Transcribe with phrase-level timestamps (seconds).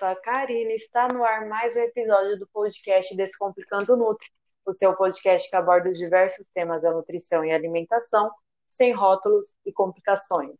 [0.00, 0.74] sou a Karine.
[0.76, 4.26] Está no ar mais um episódio do podcast Descomplicando Nutri,
[4.64, 8.30] o seu podcast que aborda os diversos temas da nutrição e alimentação,
[8.66, 10.52] sem rótulos e complicações.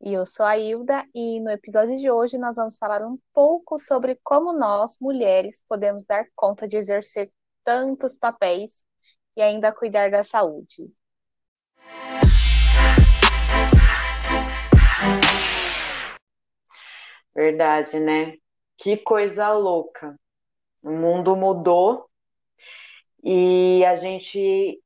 [0.00, 3.78] E eu sou a Hilda, e no episódio de hoje nós vamos falar um pouco
[3.78, 7.30] sobre como nós, mulheres, podemos dar conta de exercer
[7.62, 8.82] tantos papéis
[9.36, 10.90] e ainda cuidar da saúde.
[17.34, 18.39] Verdade, né?
[18.82, 20.18] Que coisa louca.
[20.82, 22.08] O mundo mudou
[23.22, 24.80] e a gente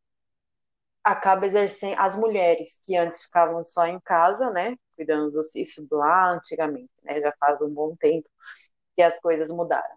[1.03, 1.99] acaba exercendo.
[1.99, 4.77] As mulheres que antes ficavam só em casa, né?
[4.97, 7.21] Cuidando dos isso lá antigamente, né?
[7.21, 8.29] Já faz um bom tempo
[8.97, 9.97] que as coisas mudaram.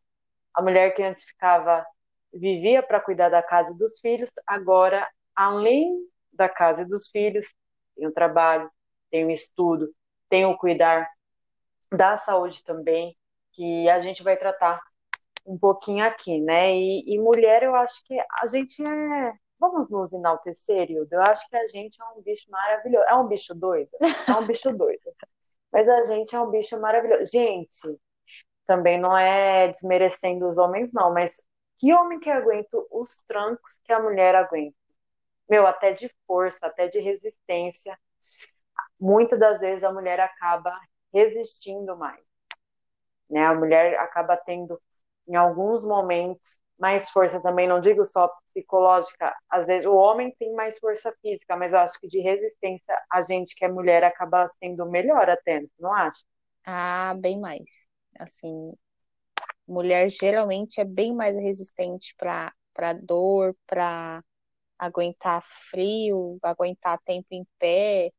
[0.53, 1.85] A mulher que antes ficava,
[2.33, 7.55] vivia para cuidar da casa e dos filhos, agora, além da casa e dos filhos,
[7.95, 8.71] tem o trabalho,
[9.11, 9.89] tem o estudo,
[10.29, 11.09] tem o cuidar
[11.91, 13.15] da saúde também,
[13.57, 14.79] que a gente vai tratar
[15.45, 16.75] um pouquinho aqui, né?
[16.75, 19.33] E, e mulher, eu acho que a gente é.
[19.59, 21.15] Vamos nos enaltecer, Hilda?
[21.15, 23.05] Eu acho que a gente é um bicho maravilhoso.
[23.09, 23.89] É um bicho doido?
[24.27, 25.01] É um bicho doido.
[25.73, 27.25] Mas a gente é um bicho maravilhoso.
[27.31, 27.99] Gente,
[28.67, 31.45] também não é desmerecendo os homens, não, mas
[31.77, 34.75] que homem que aguenta os trancos que a mulher aguenta?
[35.49, 37.97] Meu, até de força, até de resistência.
[38.99, 40.73] Muitas das vezes a mulher acaba
[41.13, 42.26] resistindo mais.
[43.29, 43.45] Né?
[43.45, 44.79] A mulher acaba tendo,
[45.27, 50.53] em alguns momentos, mais força também, não digo só psicológica, às vezes o homem tem
[50.53, 54.47] mais força física, mas eu acho que de resistência a gente que é mulher acaba
[54.59, 56.21] sendo melhor até, não acha?
[56.65, 57.87] Ah, bem mais.
[58.19, 58.73] Assim,
[59.67, 64.23] mulher geralmente é bem mais resistente para para dor, para
[64.79, 68.11] aguentar frio, aguentar tempo em pé,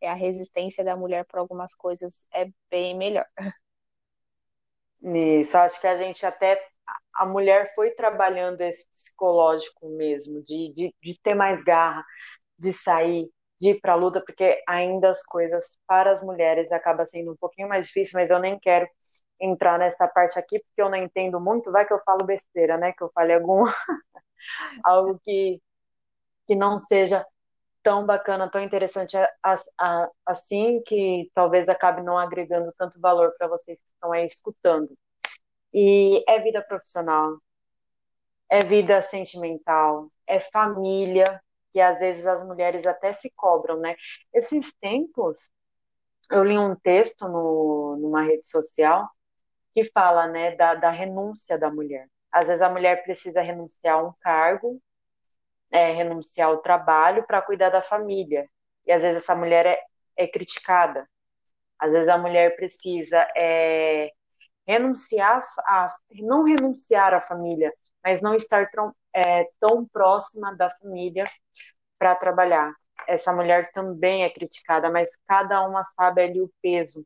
[0.00, 3.26] é a resistência da mulher para algumas coisas é bem melhor.
[5.04, 6.64] Isso, acho que a gente até
[7.14, 12.04] a mulher foi trabalhando esse psicológico mesmo, de, de, de ter mais garra,
[12.58, 13.28] de sair,
[13.60, 17.36] de ir para a luta, porque ainda as coisas para as mulheres acaba sendo um
[17.36, 18.88] pouquinho mais difícil, mas eu nem quero
[19.40, 22.92] entrar nessa parte aqui, porque eu não entendo muito, vai que eu falo besteira, né?
[22.92, 23.64] Que eu fale algum
[24.84, 25.60] algo que,
[26.46, 27.26] que não seja
[27.82, 29.16] tão bacana, tão interessante
[30.24, 34.96] assim, que talvez acabe não agregando tanto valor para vocês que estão aí escutando.
[35.72, 37.38] E é vida profissional,
[38.48, 43.96] é vida sentimental, é família, que às vezes as mulheres até se cobram, né?
[44.32, 45.48] Esses tempos,
[46.30, 49.08] eu li um texto no, numa rede social
[49.74, 52.06] que fala, né, da, da renúncia da mulher.
[52.30, 54.80] Às vezes a mulher precisa renunciar a um cargo
[55.72, 58.48] é, renunciar ao trabalho para cuidar da família.
[58.86, 59.80] E às vezes essa mulher é,
[60.16, 61.08] é criticada.
[61.78, 64.10] Às vezes a mulher precisa é,
[64.66, 65.88] renunciar a
[66.20, 67.72] não renunciar à família,
[68.04, 71.24] mas não estar tão, é, tão próxima da família
[71.98, 72.72] para trabalhar.
[73.08, 77.04] Essa mulher também é criticada, mas cada uma sabe ali o peso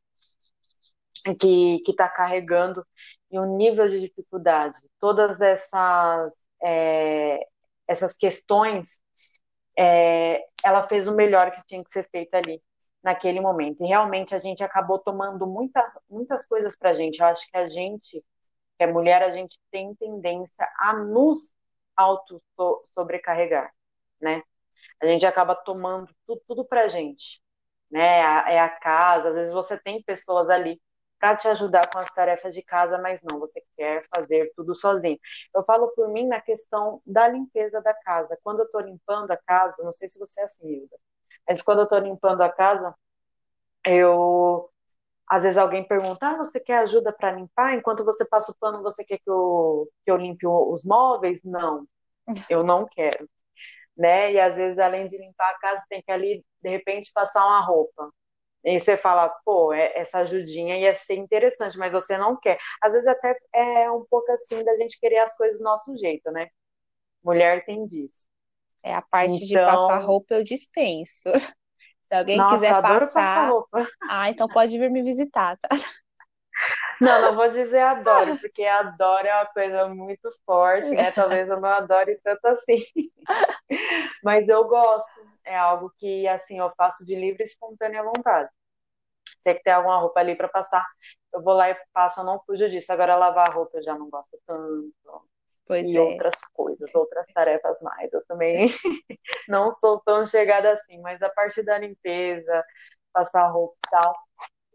[1.41, 2.87] que está carregando
[3.31, 4.79] e o nível de dificuldade.
[5.01, 6.33] Todas essas
[6.63, 7.41] é,
[7.89, 9.01] essas questões,
[9.79, 12.63] é, ela fez o melhor que tinha que ser feito ali
[13.03, 13.85] naquele momento.
[13.85, 17.21] E realmente a gente acabou tomando muita, muitas coisas para a gente.
[17.21, 18.21] Eu acho que a gente,
[18.77, 21.53] que é mulher, a gente tem tendência a nos
[21.97, 22.43] auto
[22.93, 23.73] sobrecarregar,
[24.21, 24.43] né?
[25.01, 27.43] A gente acaba tomando tudo, tudo para a gente,
[27.91, 28.19] né?
[28.55, 30.81] É a casa, às vezes você tem pessoas ali
[31.19, 35.19] para te ajudar com as tarefas de casa, mas não, você quer fazer tudo sozinho.
[35.55, 38.39] Eu falo por mim na questão da limpeza da casa.
[38.43, 40.97] Quando eu estou limpando a casa, não sei se você é assim, Hilda,
[41.49, 42.95] mas quando eu estou limpando a casa,
[43.87, 44.71] eu
[45.29, 47.75] às vezes alguém pergunta: ah, você quer ajuda para limpar?
[47.75, 51.43] Enquanto você passa o pano, você quer que eu, que eu limpe os móveis?
[51.45, 51.87] Não,
[52.51, 53.29] eu não quero.
[53.97, 54.33] Né?
[54.35, 57.61] E às vezes, além de limpar a casa, tem que ali, de repente, passar uma
[57.61, 58.11] roupa.
[58.67, 62.59] E você fala, pô, é, essa ajudinha ia ser interessante, mas você não quer.
[62.83, 66.33] Às vezes até é um pouco assim da gente querer as coisas do nosso jeito,
[66.33, 66.49] né?
[67.23, 68.27] Mulher tem disso.
[68.83, 69.47] É a parte então...
[69.47, 71.31] de passar roupa eu dispenso.
[72.09, 73.89] Se alguém Nossa, quiser passar, roupa.
[74.11, 75.69] ah, então pode vir me visitar, tá?
[77.01, 81.13] Não, não vou dizer adoro, porque adoro é uma coisa muito forte, né?
[81.13, 82.83] Talvez eu não adore tanto assim.
[84.25, 85.11] Mas eu gosto,
[85.47, 88.51] é algo que assim eu faço de livre e espontânea vontade.
[89.41, 90.85] Se que tem alguma roupa ali para passar,
[91.33, 92.93] eu vou lá e passo, eu não fujo disso.
[92.93, 94.93] Agora lavar a roupa eu já não gosto tanto.
[95.67, 96.01] Pois e é.
[96.01, 98.13] outras coisas, outras tarefas mais.
[98.13, 98.69] Eu também
[99.49, 102.65] não sou tão chegada assim, mas a parte da limpeza,
[103.13, 104.17] passar roupa e tal,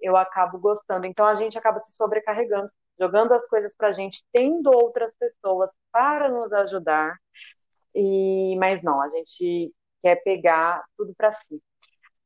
[0.02, 1.06] eu acabo gostando.
[1.06, 2.70] Então a gente acaba se sobrecarregando
[3.02, 7.18] jogando as coisas para a gente, tendo outras pessoas para nos ajudar,
[7.96, 11.62] e mas não, a gente quer pegar tudo para si.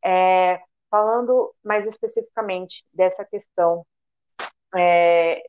[0.04, 3.86] É, falando mais especificamente dessa questão
[4.76, 5.44] é,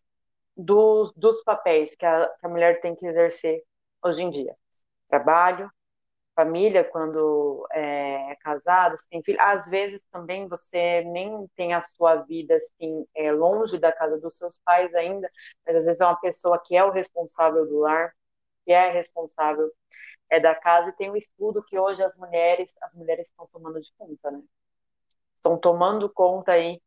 [0.56, 3.62] dos, dos papéis que a, que a mulher tem que exercer
[4.02, 4.56] hoje em dia:
[5.08, 5.70] trabalho,
[6.34, 9.40] família, quando é, é casada, tem filho.
[9.40, 14.36] Às vezes também você nem tem a sua vida assim, é, longe da casa dos
[14.36, 15.30] seus pais ainda,
[15.66, 18.12] mas às vezes é uma pessoa que é o responsável do lar,
[18.64, 19.72] que é responsável
[20.30, 23.80] é da casa, e tem um estudo que hoje as mulheres, as mulheres estão tomando
[23.80, 24.42] de conta, né?
[25.36, 26.80] Estão tomando conta aí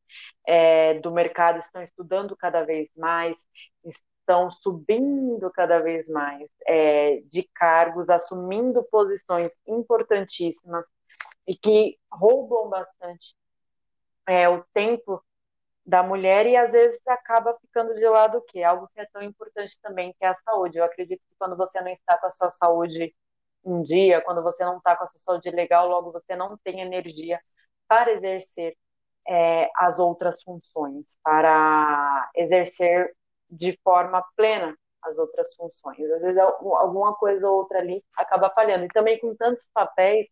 [0.46, 3.48] é, do mercado, estão estudando cada vez mais,
[3.86, 10.86] estão subindo cada vez mais é, de cargos, assumindo posições importantíssimas
[11.48, 13.34] e que roubam bastante
[14.28, 15.24] é, o tempo
[15.84, 19.24] da mulher e às vezes acaba ficando de lado o que algo que é tão
[19.24, 20.78] importante também que é a saúde.
[20.78, 23.16] Eu acredito que quando você não está com a sua saúde
[23.64, 26.82] um dia, quando você não está com a sua saúde legal, logo você não tem
[26.82, 27.40] energia
[27.88, 28.76] para exercer
[29.28, 33.16] é, as outras funções, para exercer
[33.50, 36.00] de forma plena as outras funções.
[36.12, 38.86] Às vezes alguma coisa ou outra ali acaba falhando.
[38.86, 40.28] E também com tantos papéis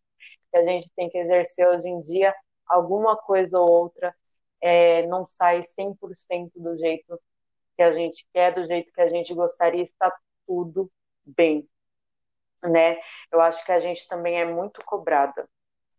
[0.50, 2.34] que a gente tem que exercer hoje em dia,
[2.66, 4.14] alguma coisa ou outra
[4.60, 7.20] é, não sai 100% do jeito
[7.76, 10.14] que a gente quer, do jeito que a gente gostaria, está
[10.46, 10.90] tudo
[11.24, 11.68] bem
[12.62, 12.98] né?
[13.30, 15.48] Eu acho que a gente também é muito cobrada,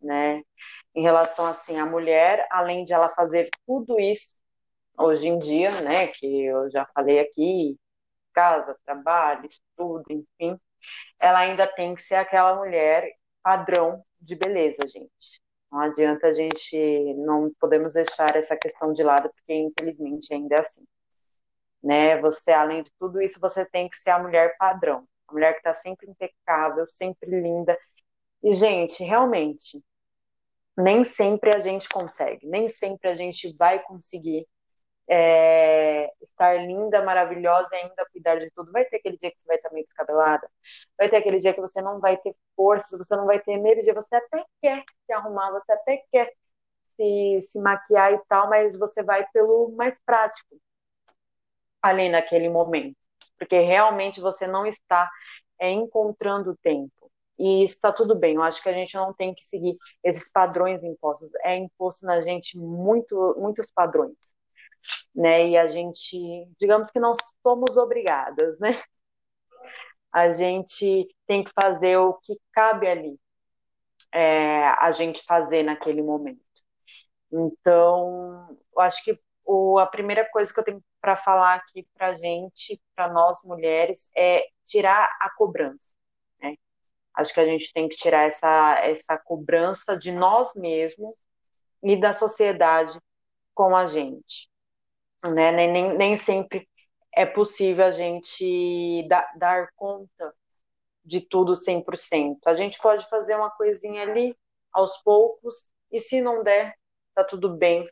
[0.02, 0.42] né?
[0.96, 4.36] Em relação assim, a mulher, além de ela fazer tudo isso
[4.98, 6.08] hoje em dia, né?
[6.08, 7.78] Que eu já falei aqui,
[8.34, 10.60] casa, trabalho, estudo, enfim,
[11.20, 13.12] ela ainda tem que ser aquela mulher
[13.44, 15.42] padrão de beleza, gente.
[15.72, 16.78] Não adianta a gente,
[17.16, 20.86] não podemos deixar essa questão de lado, porque infelizmente ainda é assim.
[21.84, 22.18] Né?
[22.22, 25.60] Você, além de tudo isso, você tem que ser a mulher padrão a mulher que
[25.60, 27.78] está sempre impecável, sempre linda.
[28.44, 29.84] E, gente, realmente,
[30.78, 34.48] nem sempre a gente consegue, nem sempre a gente vai conseguir
[35.10, 38.72] é, estar linda, maravilhosa e ainda cuidar de tudo.
[38.72, 40.50] Vai ter aquele dia que você vai estar meio descabelada,
[40.98, 43.94] vai ter aquele dia que você não vai ter forças, você não vai ter energia,
[43.94, 46.32] você até quer se arrumar, você até quer
[46.88, 50.58] se, se maquiar e tal, mas você vai pelo mais prático
[51.82, 52.99] ali naquele momento
[53.40, 55.10] porque realmente você não está
[55.60, 56.92] é, encontrando tempo.
[57.40, 60.84] E está tudo bem, eu acho que a gente não tem que seguir esses padrões
[60.84, 61.30] impostos.
[61.44, 64.18] É imposto na gente muito, muitos padrões.
[65.16, 65.50] Né?
[65.50, 66.18] E a gente,
[66.60, 68.82] digamos que não somos obrigadas, né?
[70.12, 73.20] A gente tem que fazer o que cabe ali,
[74.12, 76.42] é, a gente fazer naquele momento.
[77.32, 82.14] Então, eu acho que o, a primeira coisa que eu tenho para falar aqui para
[82.14, 85.96] gente, para nós mulheres, é tirar a cobrança.
[86.40, 86.56] Né?
[87.16, 91.16] Acho que a gente tem que tirar essa, essa cobrança de nós mesmos
[91.82, 93.00] e da sociedade
[93.56, 94.52] com a gente.
[95.34, 95.52] Né?
[95.52, 96.70] Nem, nem, nem sempre
[97.12, 100.32] é possível a gente dar, dar conta
[101.04, 102.38] de tudo 100%.
[102.46, 104.38] A gente pode fazer uma coisinha ali
[104.72, 106.76] aos poucos e se não der,
[107.16, 107.84] tá tudo bem,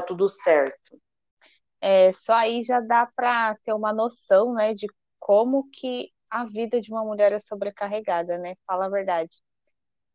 [0.00, 1.00] tá tudo certo.
[1.80, 4.86] É, só aí já dá para ter uma noção, né, de
[5.18, 8.54] como que a vida de uma mulher é sobrecarregada, né?
[8.66, 9.30] Fala a verdade.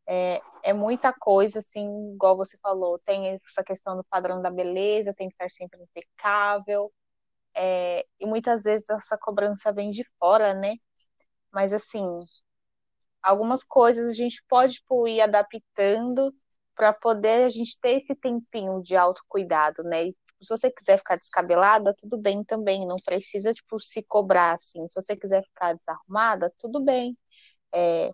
[0.07, 5.13] É, é muita coisa, assim, igual você falou, tem essa questão do padrão da beleza,
[5.13, 6.91] tem que estar sempre impecável,
[7.55, 10.75] é, e muitas vezes essa cobrança vem de fora, né?
[11.51, 12.05] Mas, assim,
[13.21, 16.33] algumas coisas a gente pode tipo, ir adaptando
[16.75, 20.07] para poder a gente ter esse tempinho de autocuidado, né?
[20.07, 22.85] E se você quiser ficar descabelada, tudo bem também.
[22.87, 24.87] Não precisa, tipo, se cobrar, assim.
[24.89, 27.17] Se você quiser ficar desarrumada, tudo bem.
[27.73, 28.11] É,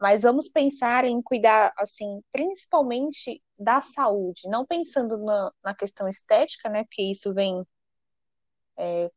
[0.00, 4.42] mas vamos pensar em cuidar, assim, principalmente da saúde.
[4.48, 6.84] Não pensando na, na questão estética, né?
[6.84, 7.64] Porque isso vem...
[8.76, 9.10] É,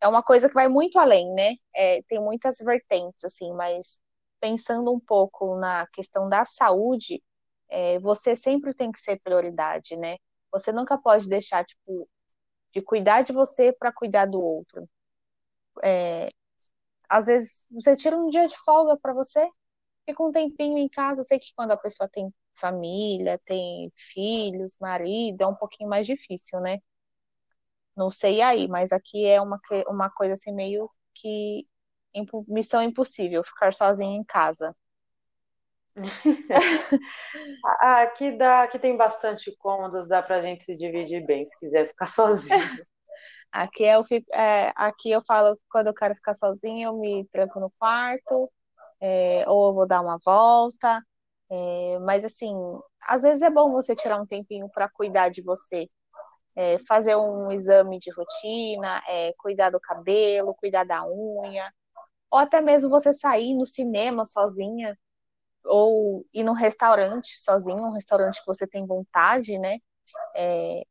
[0.00, 1.54] é uma coisa que vai muito além, né?
[1.74, 4.00] É, tem muitas vertentes, assim, mas
[4.40, 7.22] pensando um pouco na questão da saúde,
[7.72, 10.16] é, você sempre tem que ser prioridade, né?
[10.52, 12.08] Você nunca pode deixar, tipo,
[12.74, 14.88] de cuidar de você para cuidar do outro.
[15.84, 16.28] É,
[17.08, 19.48] às vezes, você tira um dia de folga para você,
[20.06, 21.20] fica um tempinho em casa.
[21.22, 26.06] Eu sei que quando a pessoa tem família, tem filhos, marido, é um pouquinho mais
[26.06, 26.78] difícil, né?
[27.96, 31.66] Não sei aí, mas aqui é uma, uma coisa assim meio que
[32.48, 34.74] missão impossível, ficar sozinha em casa.
[37.80, 41.88] Ah, aqui, dá, aqui tem bastante cômodos, dá pra gente se dividir bem, se quiser
[41.88, 42.58] ficar sozinho.
[43.52, 47.60] Aqui eu fico, é, aqui eu falo quando eu quero ficar sozinha, eu me tranco
[47.60, 48.50] no quarto,
[48.98, 51.02] é, ou eu vou dar uma volta.
[51.50, 52.54] É, mas assim,
[53.02, 55.86] às vezes é bom você tirar um tempinho para cuidar de você,
[56.56, 61.70] é, fazer um exame de rotina, é, cuidar do cabelo, cuidar da unha,
[62.30, 64.98] ou até mesmo você sair no cinema sozinha,
[65.64, 69.78] ou ir num restaurante sozinho, um restaurante que você tem vontade, né?
[70.34, 70.82] É...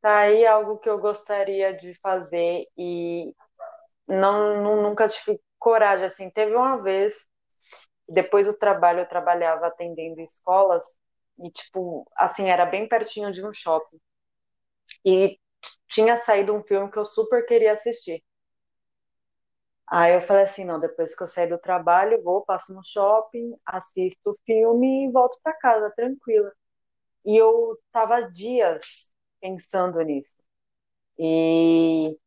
[0.00, 3.34] Tá aí algo que eu gostaria de fazer e
[4.06, 6.30] não, não nunca tive coragem assim.
[6.30, 7.26] Teve uma vez,
[8.08, 10.84] depois do trabalho eu trabalhava atendendo escolas
[11.38, 13.98] e tipo, assim, era bem pertinho de um shopping.
[15.04, 15.38] E
[15.88, 18.22] tinha saído um filme que eu super queria assistir.
[19.86, 23.54] Aí eu falei assim, não, depois que eu sair do trabalho, vou, passo no shopping,
[23.66, 26.52] assisto o filme e volto para casa, tranquila.
[27.24, 30.36] E eu tava dias pensando nisso.
[31.18, 32.18] E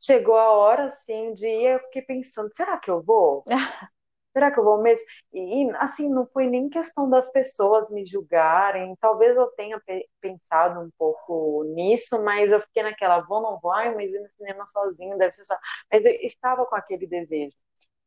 [0.00, 3.44] chegou a hora, assim, de ir, eu fiquei pensando, será que eu vou?
[4.36, 5.02] será que eu vou mesmo?
[5.32, 9.80] E, assim, não foi nem questão das pessoas me julgarem, talvez eu tenha
[10.20, 14.28] pensado um pouco nisso, mas eu fiquei naquela, vou, não vou, ai, mas ir no
[14.36, 15.56] cinema sozinho deve ser só...
[15.90, 17.56] Mas eu estava com aquele desejo.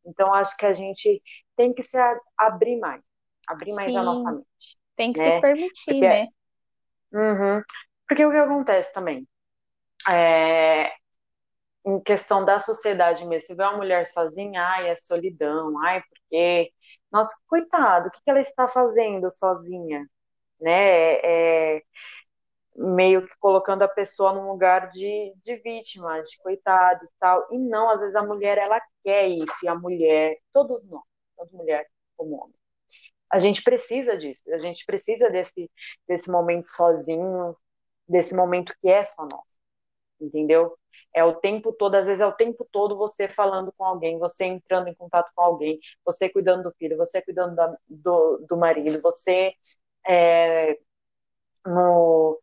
[0.06, 1.20] Então, acho que a gente
[1.56, 1.98] tem que se
[2.38, 3.02] abrir mais,
[3.48, 4.78] abrir mais Sim, a nossa mente.
[4.96, 5.36] Tem que né?
[5.36, 6.28] se permitir, Porque, né?
[7.12, 7.64] Uhum.
[8.08, 9.28] Porque o que acontece também?
[10.08, 10.92] É,
[11.90, 16.72] em questão da sociedade mesmo, você vê uma mulher sozinha, ai, é solidão, ai, porque,
[17.12, 20.08] nossa, coitado, o que, ela está fazendo sozinha,
[20.60, 21.84] né, é,
[22.76, 27.58] meio que colocando a pessoa num lugar de, de vítima, de coitado e tal, e
[27.58, 31.04] não, às vezes a mulher, ela quer isso, e a mulher, todos nós,
[31.38, 32.56] tanto mulher como homem,
[33.32, 35.70] a gente precisa disso, a gente precisa desse,
[36.08, 37.56] desse momento sozinho,
[38.08, 39.46] desse momento que é só nosso,
[40.22, 40.79] entendeu?
[41.14, 44.46] É o tempo todo, às vezes é o tempo todo você falando com alguém, você
[44.46, 49.02] entrando em contato com alguém, você cuidando do filho, você cuidando da, do, do marido,
[49.02, 49.54] você
[50.08, 50.78] é,
[51.66, 52.40] no,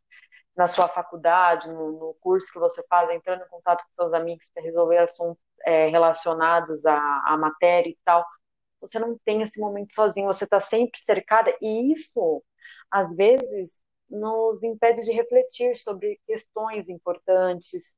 [0.56, 4.48] na sua faculdade, no, no, curso que você faz, entrando em contato com seus amigos
[4.52, 8.24] para resolver assuntos é, relacionados à, à matéria e tal.
[8.80, 12.42] Você não tem esse momento sozinho, você está sempre cercada, e isso,
[12.90, 17.96] às vezes, nos impede de refletir sobre questões importantes,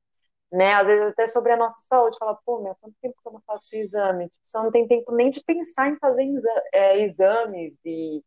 [0.53, 0.75] né?
[0.75, 3.43] Às vezes até sobre a nossa saúde, fala, pô, meu, quanto tempo que eu não
[3.47, 4.29] faço exame?
[4.29, 6.25] Tipo, você não tem tempo nem de pensar em fazer
[6.73, 8.23] é, exames e,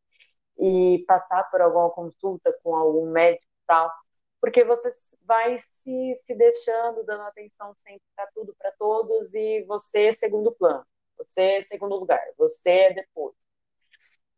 [0.60, 3.92] e passar por alguma consulta com algum médico e tal,
[4.40, 4.92] porque você
[5.26, 10.52] vai se, se deixando, dando atenção sempre para tudo, para todos, e você é segundo
[10.54, 10.86] plano,
[11.18, 13.36] você é segundo lugar, você depois.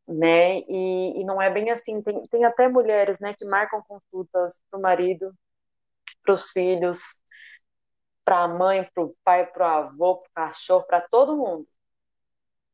[0.08, 0.60] Né?
[0.68, 2.02] E, e não é bem assim.
[2.02, 5.34] Tem, tem até mulheres né, que marcam consultas para o marido,
[6.24, 7.22] para os filhos,
[8.26, 11.68] para a mãe, para o pai, para o avô, para o cachorro, para todo mundo.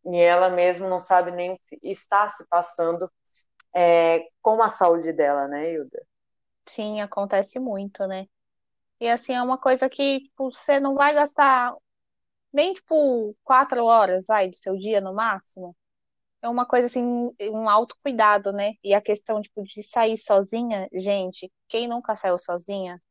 [0.05, 3.11] E ela mesmo não sabe nem o que está se passando
[3.75, 6.01] é, com a saúde dela, né, Hilda?
[6.67, 8.27] Sim, acontece muito, né?
[8.99, 11.75] E assim, é uma coisa que tipo, você não vai gastar
[12.53, 15.75] nem tipo quatro horas, vai, do seu dia no máximo.
[16.41, 17.03] É uma coisa assim,
[17.51, 18.73] um autocuidado, né?
[18.83, 23.01] E a questão tipo, de sair sozinha, gente, quem nunca saiu sozinha,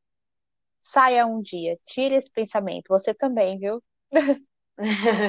[0.91, 2.89] Saia um dia, tire esse pensamento.
[2.89, 3.83] Você também, viu?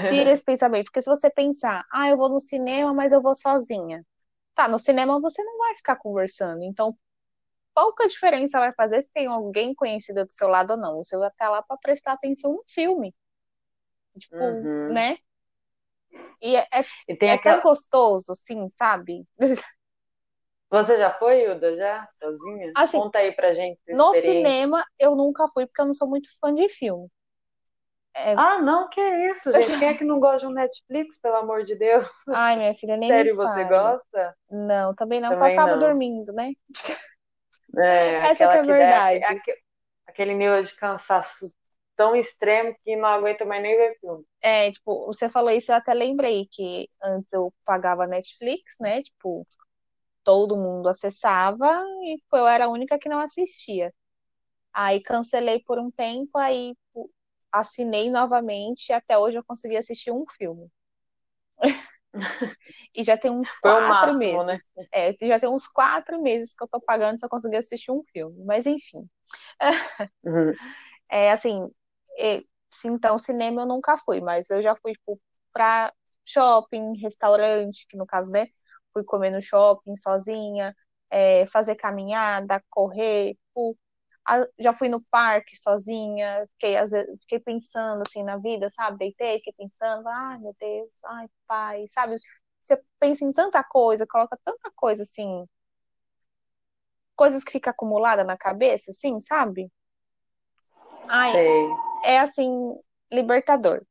[0.09, 0.85] tire esse pensamento.
[0.85, 4.05] Porque se você pensar, ah, eu vou no cinema, mas eu vou sozinha.
[4.55, 6.63] Tá, no cinema você não vai ficar conversando.
[6.63, 6.97] Então,
[7.75, 11.03] pouca diferença vai fazer se tem alguém conhecido do seu lado ou não.
[11.03, 13.13] Você vai estar lá para prestar atenção no filme.
[14.17, 14.93] Tipo, uhum.
[14.93, 15.17] né?
[16.41, 17.61] E é, é, e é aquela...
[17.61, 19.27] tão gostoso, sim, sabe?
[20.69, 22.07] Você já foi, Hilda, já?
[22.21, 22.71] Sozinha?
[22.75, 23.79] Assim, Conta aí pra gente.
[23.91, 27.07] No cinema, eu nunca fui, porque eu não sou muito fã de filme.
[28.13, 28.33] É...
[28.35, 29.79] Ah, não, que isso, gente.
[29.79, 32.05] Quem é que não gosta de um Netflix, pelo amor de Deus?
[32.33, 34.35] Ai, minha filha, nem Sério, você gosta?
[34.51, 35.88] Não, também não, também porque eu acabo não.
[35.88, 36.51] dormindo, né?
[37.77, 39.19] É, Essa é a verdade.
[39.19, 39.35] Dá,
[40.07, 41.53] aquele nível de cansaço
[41.95, 44.23] tão extremo que não aguenta mais nem ver filme.
[44.41, 49.03] É, tipo, você falou isso, eu até lembrei que antes eu pagava Netflix, né?
[49.03, 49.45] Tipo,
[50.29, 53.91] todo mundo acessava e eu era a única que não assistia.
[54.71, 56.75] Aí cancelei por um tempo, aí
[57.51, 60.69] assinei novamente e até hoje eu consegui assistir um filme.
[62.93, 64.71] e já tem uns quatro máximo, meses.
[64.77, 64.88] Né?
[64.91, 68.03] É, já tem uns quatro meses que eu tô pagando se eu conseguir assistir um
[68.13, 68.45] filme.
[68.45, 69.09] Mas enfim.
[70.24, 70.53] Uhum.
[71.09, 71.67] É assim,
[72.19, 72.43] é,
[72.86, 75.19] então cinema eu nunca fui, mas eu já fui tipo,
[75.51, 75.91] pra
[76.24, 78.45] shopping, restaurante, que no caso, né?
[78.93, 80.75] Fui comer no shopping sozinha,
[81.10, 83.36] é, fazer caminhada, correr.
[83.36, 83.77] Tipo,
[84.60, 88.98] já fui no parque sozinha, fiquei, às vezes, fiquei pensando assim na vida, sabe?
[89.00, 92.15] Deitei, fiquei pensando, ai meu Deus, ai pai, sabe?
[92.62, 95.46] Você pensa em tanta coisa, coloca tanta coisa assim,
[97.15, 99.72] coisas que ficam acumuladas na cabeça, assim, sabe?
[101.08, 101.67] Ai, Sei.
[102.03, 102.79] é assim,
[103.12, 103.84] libertador.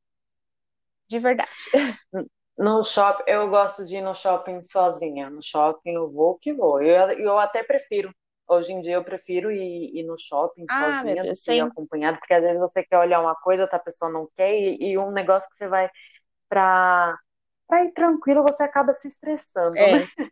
[1.08, 1.52] De verdade.
[2.58, 5.30] No shopping, eu gosto de ir no shopping sozinha.
[5.30, 6.82] No shopping eu vou que vou.
[6.82, 8.12] Eu, eu até prefiro.
[8.48, 11.60] Hoje em dia eu prefiro ir, ir no shopping Ah, sozinha do Deus, que ir
[11.60, 14.98] acompanhado, porque às vezes você quer olhar uma coisa, outra pessoa não quer, e, e
[14.98, 15.88] um negócio que você vai
[16.48, 17.16] pra,
[17.68, 19.98] pra ir tranquilo, você acaba se estressando, né?
[19.98, 20.08] É,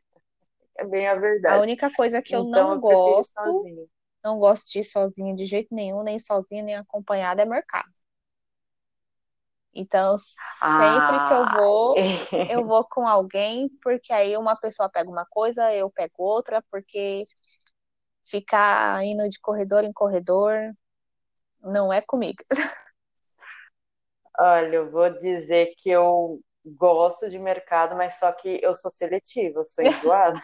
[0.78, 1.14] É bem a
[1.44, 1.58] a verdade.
[1.58, 3.86] única coisa que eu Então não eu gosto, sozinha.
[4.24, 7.90] não gosto de ir sozinha de jeito nenhum, nem sozinha, nem acompanhada, é mercado.
[9.76, 12.02] Então, sempre que eu Ah, vou,
[12.48, 17.24] eu vou com alguém, porque aí uma pessoa pega uma coisa, eu pego outra, porque
[18.24, 20.54] ficar indo de corredor em corredor
[21.62, 22.44] não é comigo.
[24.38, 29.60] olha, eu vou dizer que eu gosto de mercado, mas só que eu sou seletiva,
[29.60, 30.40] eu sou enjoada.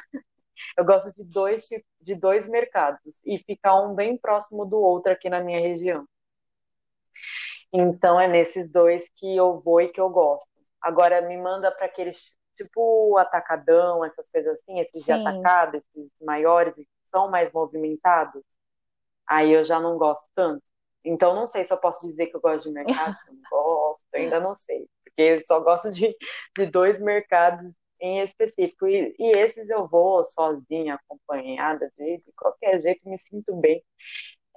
[0.78, 1.68] Eu gosto de dois,
[2.00, 6.06] de dois mercados e ficar um bem próximo do outro aqui na minha região.
[7.72, 10.48] Então é nesses dois que eu vou e que eu gosto.
[10.80, 16.10] Agora me manda para aqueles tipo atacadão, essas coisas assim, esses de Sim, atacado, esses
[16.20, 18.42] maiores que são mais movimentados.
[19.26, 20.62] Aí eu já não gosto tanto.
[21.04, 23.42] Então não sei se eu posso dizer que eu gosto de mercado, se eu não
[23.50, 26.16] gosto, ainda não sei, porque eu só gosto de,
[26.56, 32.80] de dois mercados em específico e, e esses eu vou sozinha, acompanhada, de, de qualquer
[32.80, 33.82] jeito me sinto bem.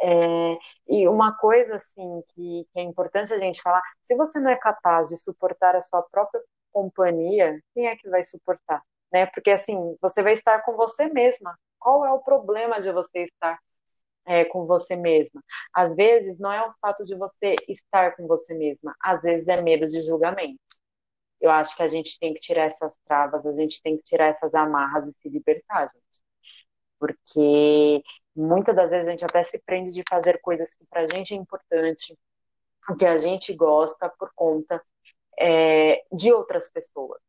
[0.02, 0.58] É,
[1.02, 4.56] e uma coisa assim que, que é importante a gente falar, se você não é
[4.56, 8.82] capaz de suportar a sua própria companhia, quem é que vai suportar?
[9.12, 9.26] Né?
[9.28, 11.58] Porque assim, você vai estar com você mesma.
[11.80, 13.60] Qual é o problema de você estar
[14.26, 15.44] é, com você mesma?
[15.74, 19.62] Às vezes não é o fato de você estar com você mesma, às vezes é
[19.62, 20.60] medo de julgamento.
[21.42, 24.28] Eu acho que a gente tem que tirar essas travas, a gente tem que tirar
[24.28, 26.06] essas amarras e se libertar, gente
[27.00, 28.02] porque
[28.36, 31.34] muitas das vezes a gente até se prende de fazer coisas que para a gente
[31.34, 32.18] é importante,
[33.00, 34.82] que a gente gosta por conta
[35.40, 37.20] é, de outras pessoas,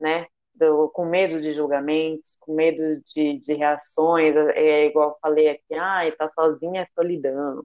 [0.00, 0.26] né?
[0.54, 5.74] Do, com medo de julgamentos, com medo de, de reações, é igual eu falei aqui,
[5.74, 7.64] ai, tá sozinha é solidão,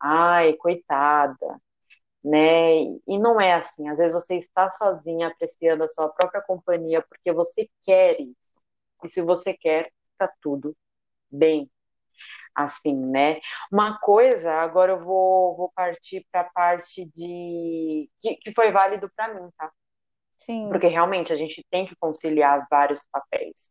[0.00, 1.60] ai, coitada,
[2.24, 2.82] né?
[3.06, 7.32] E não é assim, às vezes você está sozinha apreciando a sua própria companhia porque
[7.32, 8.36] você quer isso,
[9.04, 10.76] e se você quer, tá tudo
[11.30, 11.70] bem,
[12.54, 13.40] assim, né?
[13.70, 19.10] Uma coisa, agora eu vou, vou partir para a parte de que, que foi válido
[19.16, 19.70] para mim, tá?
[20.36, 23.70] sim, Porque realmente a gente tem que conciliar vários papéis.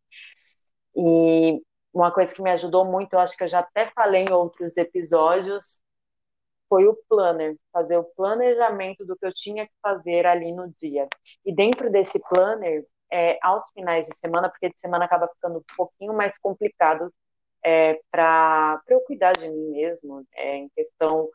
[0.96, 1.62] E
[1.94, 4.78] uma coisa que me ajudou muito, eu acho que eu já até falei em outros
[4.78, 5.82] episódios,
[6.70, 11.08] foi o planner, fazer o planejamento do que eu tinha que fazer ali no dia.
[11.46, 15.64] E dentro desse planner, é, aos finais de semana, porque de semana acaba ficando um
[15.76, 17.14] pouquinho mais complicado
[17.64, 21.30] é, para eu cuidar de mim mesmo, é, em questão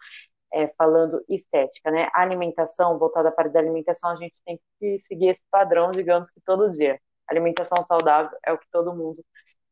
[0.53, 2.09] é, falando estética, né?
[2.15, 6.41] A alimentação, voltada para a alimentação, a gente tem que seguir esse padrão, digamos que
[6.41, 7.01] todo dia.
[7.29, 9.25] Alimentação saudável é o que todo mundo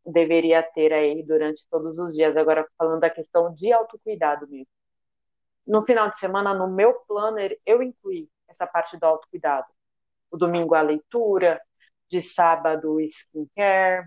[0.07, 2.37] deveria ter aí durante todos os dias.
[2.37, 4.67] Agora, falando da questão de autocuidado mesmo.
[5.67, 9.67] No final de semana, no meu planner, eu incluí essa parte do autocuidado.
[10.31, 11.61] O domingo, a leitura,
[12.11, 14.07] de sábado, skincare,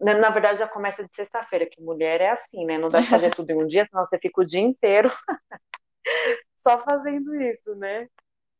[0.00, 2.78] na, na verdade, já começa de sexta-feira, que mulher é assim, né?
[2.78, 5.10] Não dá pra fazer tudo em um dia, senão você fica o dia inteiro
[6.56, 8.04] só fazendo isso, né?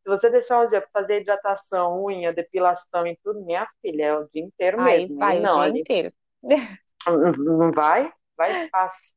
[0.03, 4.17] Se você deixar um dia pra fazer hidratação, unha, depilação e tudo, minha filha, é
[4.17, 5.19] o dia inteiro aí mesmo.
[5.19, 6.13] Vai o não, dia a gente inteiro.
[7.39, 9.15] não vai, vai fácil.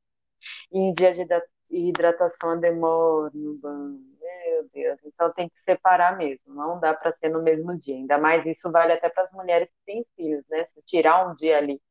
[0.72, 5.00] E em dia de hidra- hidratação demora no banho, meu Deus.
[5.06, 7.96] Então tem que separar mesmo, não dá pra ser no mesmo dia.
[7.96, 10.66] Ainda mais isso vale até para as mulheres que têm filhos, né?
[10.66, 11.82] Se tirar um dia ali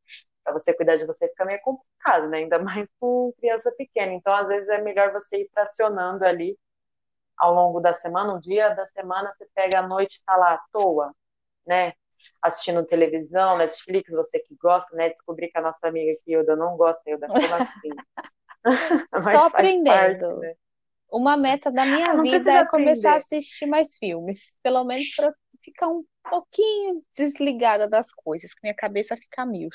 [0.45, 2.39] para você cuidar de você fica meio complicado, né?
[2.39, 4.13] Ainda mais com criança pequena.
[4.13, 6.59] Então, às vezes, é melhor você ir fracionando ali
[7.39, 8.35] ao longo da semana.
[8.35, 11.15] Um dia da semana você pega a noite e está lá à toa,
[11.67, 11.93] né?
[12.43, 15.11] Assistindo televisão, Netflix, você que gosta, né?
[15.11, 18.03] Descobri que a nossa amiga aqui, Ilda, não gosta, Ilda, como assim?
[19.17, 20.41] Estou faz parte, aprendendo.
[20.41, 20.55] né?
[21.11, 23.17] Uma meta da minha Ah, vida é começar a aprender.
[23.17, 29.17] assistir mais filmes, pelo menos para ficar um pouquinho desligada das coisas, que minha cabeça
[29.17, 29.69] fica mil.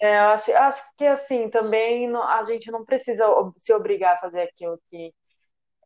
[0.00, 4.14] É, eu acho, acho que assim, também não- a gente não precisa ob- se obrigar
[4.16, 5.12] a fazer aquilo que,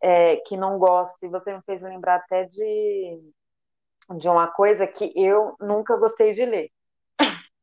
[0.02, 1.26] é, que não gosta.
[1.26, 3.20] E você me fez lembrar até de,
[4.18, 6.70] de uma coisa que eu nunca gostei de ler.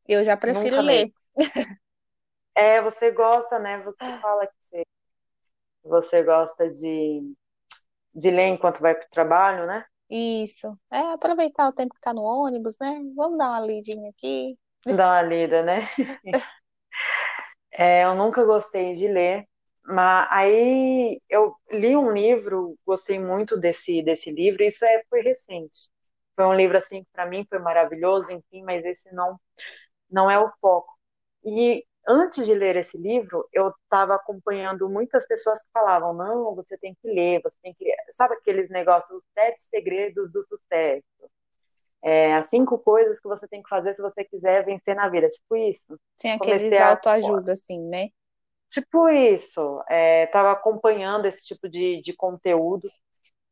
[0.07, 1.11] Eu já prefiro Nunca ler.
[2.55, 3.81] É, você gosta, né?
[3.83, 4.83] Você fala que você,
[5.83, 7.35] você gosta de,
[8.15, 9.85] de ler enquanto vai para o trabalho, né?
[10.09, 10.77] Isso.
[10.91, 13.01] É aproveitar o tempo que tá no ônibus, né?
[13.15, 14.57] Vamos dar uma lidinha aqui.
[14.97, 15.89] Dar uma lida, né?
[17.71, 19.47] É, eu nunca gostei de ler,
[19.85, 25.89] mas aí eu li um livro, gostei muito desse, desse livro, isso é, foi recente.
[26.35, 29.39] Foi um livro assim que para mim foi maravilhoso, enfim, mas esse não
[30.11, 30.93] não é o foco.
[31.45, 36.77] E antes de ler esse livro, eu estava acompanhando muitas pessoas que falavam: não, você
[36.77, 37.85] tem que ler, você tem que.
[38.13, 41.03] Sabe aqueles negócios, os sete segredos do sucesso?
[42.03, 45.29] É, as cinco coisas que você tem que fazer se você quiser vencer na vida,
[45.29, 45.97] tipo isso.
[46.17, 46.89] Tem aqueles a...
[46.89, 48.09] autoajuda, assim, né?
[48.69, 49.81] Tipo isso.
[49.89, 52.89] É, tava acompanhando esse tipo de, de conteúdo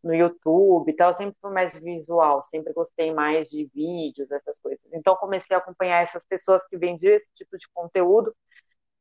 [0.04, 4.82] no YouTube e tal, sempre foi mais visual, sempre gostei mais de vídeos, essas coisas.
[4.94, 8.36] Então comecei a acompanhar essas pessoas que vendiam esse tipo de conteúdo,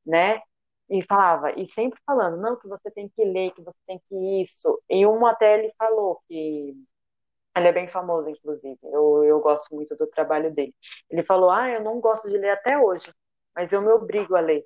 [0.06, 0.40] né?
[0.90, 4.42] E falava, e sempre falando, não, que você tem que ler, que você tem que
[4.42, 4.80] isso.
[4.90, 6.74] E um até ele falou que
[7.60, 8.78] ele é bem famoso, inclusive.
[8.82, 10.74] Eu, eu gosto muito do trabalho dele.
[11.10, 13.12] Ele falou: Ah, eu não gosto de ler até hoje,
[13.54, 14.64] mas eu me obrigo a ler.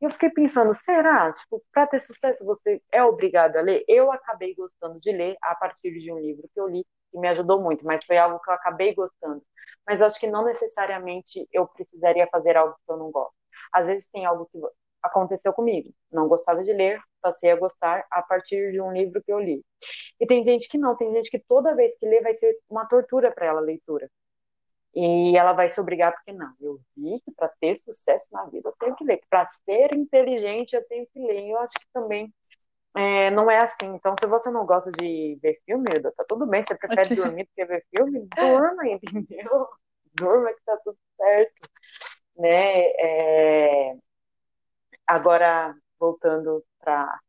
[0.00, 1.32] E eu fiquei pensando: será?
[1.32, 3.84] Tipo, para ter sucesso você é obrigado a ler?
[3.88, 7.28] Eu acabei gostando de ler a partir de um livro que eu li que me
[7.28, 9.42] ajudou muito, mas foi algo que eu acabei gostando.
[9.86, 13.34] Mas acho que não necessariamente eu precisaria fazer algo que eu não gosto.
[13.72, 14.58] Às vezes tem algo que
[15.02, 15.92] aconteceu comigo.
[16.10, 19.64] Não gostava de ler, passei a gostar a partir de um livro que eu li.
[20.20, 22.86] E tem gente que não, tem gente que toda vez que lê vai ser uma
[22.86, 24.10] tortura para ela a leitura.
[24.94, 28.68] E ela vai se obrigar, porque não, eu vi que para ter sucesso na vida
[28.68, 31.48] eu tenho que ler, para ser inteligente eu tenho que ler.
[31.48, 32.32] Eu acho que também
[32.94, 33.86] é, não é assim.
[33.94, 37.50] Então, se você não gosta de ver filme, tá tudo bem, você prefere dormir do
[37.54, 39.68] que ver filme, durma, entendeu?
[40.14, 41.70] Durma que tá tudo certo.
[42.36, 42.82] Né?
[42.98, 43.96] É...
[45.12, 47.20] Agora, voltando para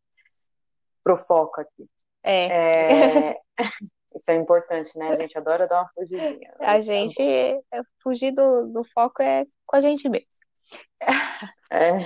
[1.06, 1.86] o foco aqui.
[2.24, 3.32] É.
[3.32, 3.40] é...
[4.16, 5.10] Isso é importante, né?
[5.10, 6.56] A gente adora dar uma fugidinha.
[6.60, 10.28] A gente é, fugir do, do foco é com a gente mesmo.
[11.70, 12.06] É,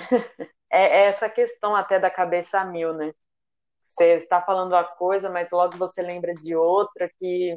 [0.72, 3.14] é essa questão até da cabeça a mil, né?
[3.84, 7.56] Você está falando uma coisa, mas logo você lembra de outra que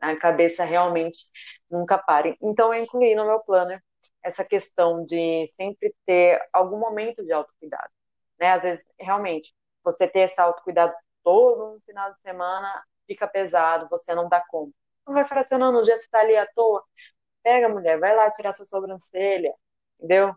[0.00, 1.18] a cabeça realmente
[1.70, 2.38] nunca pare.
[2.40, 3.82] Então eu incluí no meu planner
[4.22, 7.90] essa questão de sempre ter algum momento de autocuidado.
[8.38, 8.52] Né?
[8.52, 14.14] Às vezes, realmente, você ter esse autocuidado todo no final de semana fica pesado, você
[14.14, 14.72] não dá conta.
[15.06, 16.84] Não vai fracionando, um dia você está ali à toa,
[17.42, 19.54] pega mulher, vai lá tirar sua sobrancelha,
[19.98, 20.34] entendeu?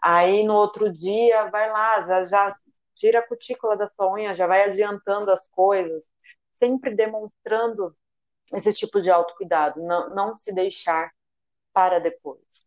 [0.00, 2.56] Aí no outro dia, vai lá, já, já
[2.94, 6.10] tira a cutícula da sua unha, já vai adiantando as coisas,
[6.52, 7.96] sempre demonstrando
[8.54, 11.10] esse tipo de autocuidado, não, não se deixar
[11.72, 12.66] para depois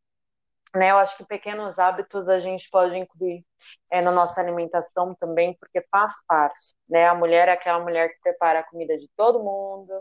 [0.75, 0.91] né?
[0.91, 3.45] Eu acho que pequenos hábitos a gente pode incluir
[3.91, 7.07] é, na nossa alimentação também, porque faz parte, né?
[7.07, 9.91] A mulher é aquela mulher que prepara a comida de todo mundo,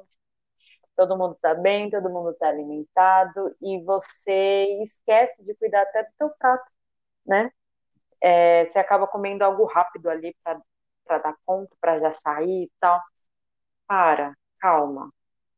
[0.96, 6.10] todo mundo está bem, todo mundo está alimentado e você esquece de cuidar até do
[6.18, 6.64] seu prato,
[7.26, 7.50] né?
[8.22, 13.00] É, você acaba comendo algo rápido ali para dar conta, para já sair e tal.
[13.86, 15.10] Para, calma,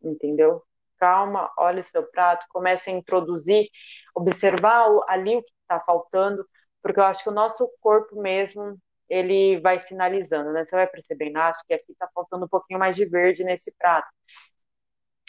[0.02, 0.62] entendeu?
[0.98, 3.68] Calma, olha o seu prato, comece a introduzir
[4.14, 6.46] observar ali o que está faltando,
[6.82, 10.64] porque eu acho que o nosso corpo mesmo ele vai sinalizando, né?
[10.64, 13.74] Você vai percebendo, ah, acho que aqui está faltando um pouquinho mais de verde nesse
[13.76, 14.08] prato.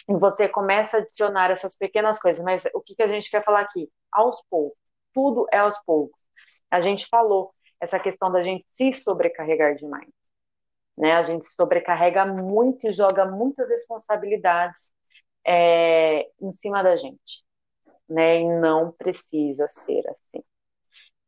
[0.08, 3.42] E você começa a adicionar essas pequenas coisas, mas o que, que a gente quer
[3.44, 3.90] falar aqui?
[4.12, 4.78] Aos poucos,
[5.12, 6.18] tudo é aos poucos.
[6.70, 10.08] A gente falou essa questão da gente se sobrecarregar demais.
[10.96, 11.12] Né?
[11.14, 14.92] A gente sobrecarrega muito e joga muitas responsabilidades
[15.46, 17.44] é, em cima da gente
[18.12, 18.40] né?
[18.40, 20.44] E não precisa ser assim,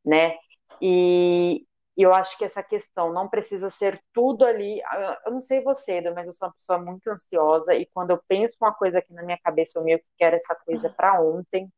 [0.05, 0.37] né?
[0.81, 1.67] E
[1.97, 4.81] eu acho que essa questão não precisa ser tudo ali.
[5.25, 8.57] Eu não sei você, mas eu sou uma pessoa muito ansiosa e quando eu penso
[8.61, 11.73] uma coisa aqui na minha cabeça, eu meio que quero essa coisa para ontem.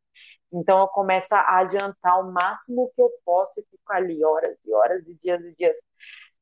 [0.52, 4.72] Então eu começo a adiantar o máximo que eu posso e fico ali horas e
[4.72, 5.76] horas e dias e dias.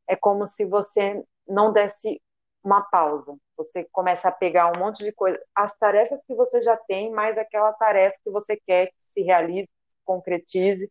[0.09, 2.20] É como se você não desse
[2.64, 3.37] uma pausa.
[3.57, 7.37] Você começa a pegar um monte de coisa, as tarefas que você já tem, mais
[7.38, 9.68] aquela tarefa que você quer que se realize,
[10.05, 10.90] concretize.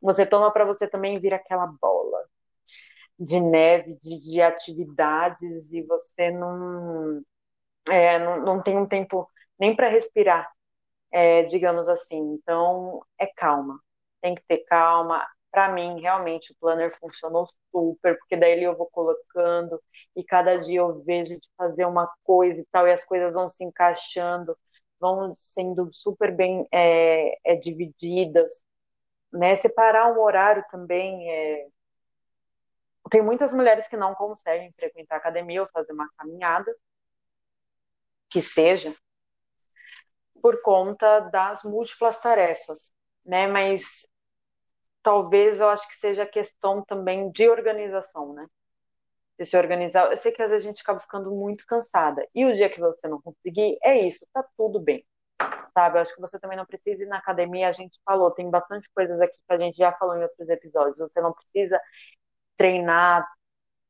[0.00, 2.24] Você toma para você também vir aquela bola
[3.18, 7.22] de neve, de, de atividades, e você não,
[7.88, 10.50] é, não, não tem um tempo nem para respirar,
[11.12, 12.18] é, digamos assim.
[12.34, 13.80] Então, é calma.
[14.20, 18.88] Tem que ter calma, para mim, realmente, o planner funcionou super, porque daí eu vou
[18.90, 19.80] colocando
[20.16, 23.48] e cada dia eu vejo de fazer uma coisa e tal, e as coisas vão
[23.50, 24.56] se encaixando,
[25.00, 28.64] vão sendo super bem é, é, divididas.
[29.32, 29.56] né?
[29.56, 31.68] Separar um horário também é...
[33.10, 36.74] Tem muitas mulheres que não conseguem frequentar academia ou fazer uma caminhada,
[38.30, 38.94] que seja,
[40.40, 42.92] por conta das múltiplas tarefas,
[43.24, 43.46] né?
[43.46, 44.08] Mas
[45.02, 48.46] talvez eu acho que seja questão também de organização, né?
[49.38, 50.10] De se organizar.
[50.10, 52.26] Eu sei que às vezes a gente acaba ficando muito cansada.
[52.34, 55.04] E o dia que você não conseguir, é isso, tá tudo bem.
[55.74, 55.98] Sabe?
[55.98, 58.88] Eu acho que você também não precisa ir na academia, a gente falou, tem bastante
[58.94, 60.98] coisas aqui que a gente já falou em outros episódios.
[60.98, 61.80] Você não precisa
[62.56, 63.26] treinar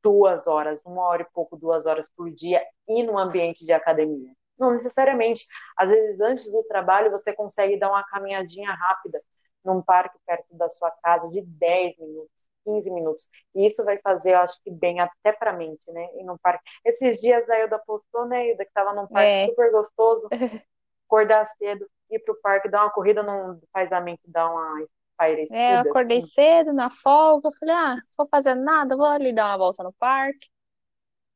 [0.03, 4.33] duas horas, uma hora e pouco, duas horas por dia e no ambiente de academia.
[4.57, 5.45] Não necessariamente.
[5.77, 9.21] Às vezes, antes do trabalho, você consegue dar uma caminhadinha rápida
[9.63, 12.31] num parque perto da sua casa de 10 minutos,
[12.63, 13.29] 15 minutos.
[13.55, 16.07] E isso vai fazer, eu acho que bem até para a mente, né?
[16.15, 16.63] E num parque.
[16.85, 19.45] Esses dias a Ilda postou, né, Ilda, que estava num parque é.
[19.47, 20.27] super gostoso,
[21.07, 25.57] acordar cedo, ir pro parque, dar uma corrida, não faz a mente dar uma espairecida.
[25.57, 26.27] É, eu acordei assim.
[26.27, 29.93] cedo, na folga, falei, ah, não tô fazendo nada, vou ali dar uma volta no
[29.93, 30.49] parque,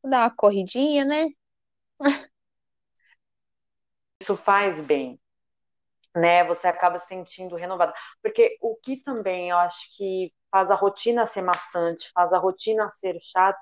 [0.01, 1.27] vou dar uma corridinha, né?
[4.21, 5.19] Isso faz bem
[6.19, 6.43] né?
[6.45, 7.93] Você acaba se sentindo renovado.
[8.21, 12.89] Porque o que também eu acho que faz a rotina ser maçante, faz a rotina
[12.95, 13.59] ser chata,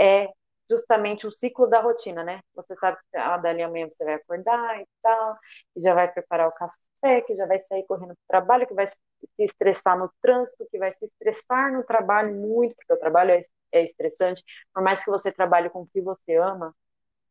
[0.00, 0.28] é
[0.70, 2.40] justamente o ciclo da rotina, né?
[2.54, 5.36] Você sabe que a dali amanhã você vai acordar e tal,
[5.76, 8.74] e já vai preparar o café, que já vai sair correndo para o trabalho, que
[8.74, 8.98] vai se
[9.38, 13.84] estressar no trânsito, que vai se estressar no trabalho muito, porque o trabalho é, é
[13.84, 14.44] estressante.
[14.74, 16.74] Por mais que você trabalhe com o que você ama,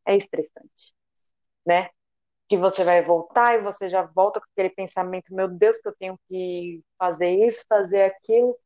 [0.06, 0.94] é estressante,
[1.66, 1.90] né?
[2.48, 5.96] Que você vai voltar e você já volta com aquele pensamento, meu Deus, que eu
[5.98, 8.58] tenho que fazer isso, fazer aquilo.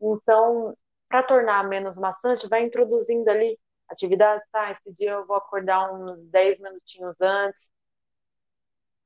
[0.00, 0.76] Então,
[1.08, 6.18] para tornar menos maçante, vai introduzindo ali atividades, tá, esse dia eu vou acordar uns
[6.30, 7.70] 10 minutinhos antes,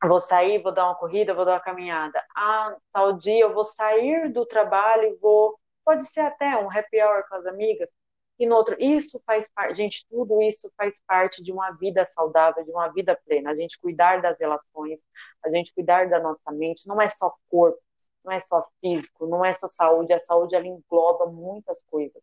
[0.02, 2.22] vou sair, vou dar uma corrida, vou dar uma caminhada.
[2.36, 7.02] Ah, tal dia eu vou sair do trabalho e vou, pode ser até um happy
[7.02, 7.88] hour com as amigas,
[8.38, 8.76] e no outro.
[8.78, 13.18] Isso faz parte, gente, tudo isso faz parte de uma vida saudável, de uma vida
[13.26, 13.50] plena.
[13.50, 14.98] A gente cuidar das relações,
[15.44, 17.80] a gente cuidar da nossa mente, não é só corpo,
[18.24, 22.22] não é só físico, não é só saúde, a saúde ela engloba muitas coisas,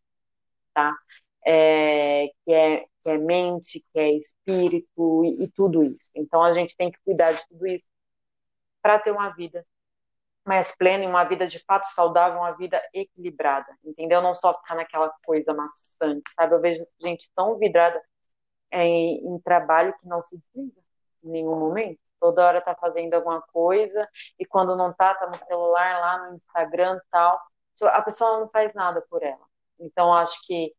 [0.73, 0.95] tá?
[1.45, 6.09] É, que, é, que é mente, que é espírito e, e tudo isso.
[6.15, 7.85] Então a gente tem que cuidar de tudo isso
[8.81, 9.65] para ter uma vida
[10.45, 14.21] mais plena, em uma vida de fato saudável, uma vida equilibrada, entendeu?
[14.21, 16.53] Não só ficar naquela coisa maçante, sabe?
[16.55, 18.01] Eu vejo gente tão vidrada
[18.71, 20.81] em, em trabalho que não se desliga
[21.23, 21.99] em nenhum momento.
[22.19, 24.07] Toda hora tá fazendo alguma coisa
[24.39, 27.39] e quando não tá, tá no celular, lá no Instagram tal.
[27.83, 29.45] A pessoa não faz nada por ela.
[29.79, 30.73] Então, acho que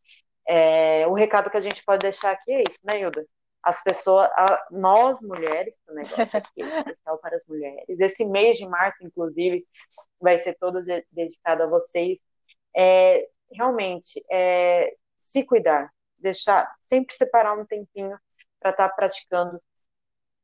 [0.49, 3.27] é, o recado que a gente pode deixar aqui é isso, né, Hilda?
[3.67, 7.99] As pessoas, a, nós mulheres, o negócio aqui é especial para as mulheres.
[7.99, 9.67] Esse mês de março, inclusive,
[10.21, 12.17] vai ser todo de, dedicado a vocês.
[12.77, 18.17] É, realmente, é, se cuidar, deixar, sempre separar um tempinho
[18.61, 19.61] para estar tá praticando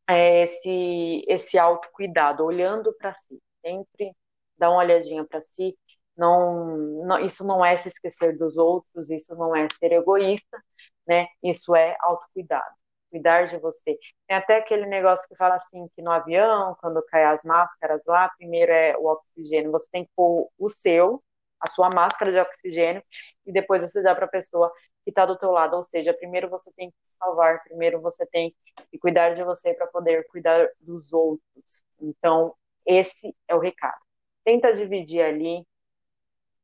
[0.08, 3.40] é, esse, esse autocuidado, olhando para si.
[3.64, 4.16] Sempre
[4.58, 5.78] dar uma olhadinha para si.
[6.16, 10.61] Não, não, isso não é se esquecer dos outros, isso não é ser egoísta,
[11.06, 11.28] né?
[11.42, 12.82] Isso é autocuidado
[13.12, 13.98] cuidar de você.
[14.27, 18.31] Tem até aquele negócio que fala assim, que no avião, quando cai as máscaras lá,
[18.31, 21.22] primeiro é o oxigênio, você tem que pôr o seu,
[21.61, 23.03] a sua máscara de oxigênio,
[23.46, 24.72] e depois você dá para a pessoa
[25.05, 28.55] que está do teu lado, ou seja, primeiro você tem que salvar, primeiro você tem
[28.90, 31.85] que cuidar de você para poder cuidar dos outros.
[32.01, 32.55] Então,
[32.87, 34.01] esse é o recado.
[34.44, 35.64] Tenta dividir ali,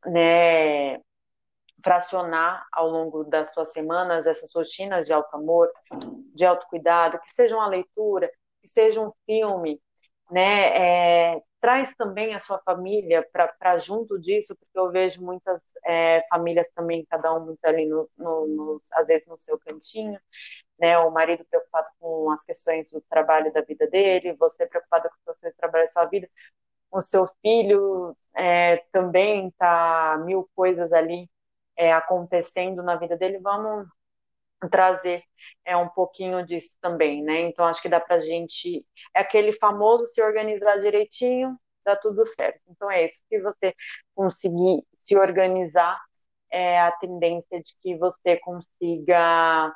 [0.06, 0.98] né,
[1.82, 5.70] fracionar ao longo das suas semanas essas rotinas de alto amor,
[6.34, 9.80] de autocuidado, que seja uma leitura, que seja um filme,
[10.30, 11.34] né?
[11.36, 16.66] É, traz também a sua família para junto disso, porque eu vejo muitas é, famílias
[16.74, 20.18] também, cada um muito ali, no, no, no, às vezes no seu cantinho,
[20.78, 20.98] né?
[20.98, 25.54] O marido preocupado com as questões do trabalho da vida dele, você preocupada com questões
[25.54, 26.28] do trabalho da sua vida,
[26.90, 31.28] o seu filho é, também tá mil coisas ali
[31.78, 33.88] é, acontecendo na vida dele, vamos
[34.70, 35.22] trazer
[35.64, 37.40] é um pouquinho disso também, né?
[37.42, 42.60] Então acho que dá para gente é aquele famoso se organizar direitinho, dá tudo certo.
[42.68, 43.22] Então é isso.
[43.28, 43.74] Se você
[44.14, 45.98] conseguir se organizar,
[46.50, 49.72] é a tendência de que você consiga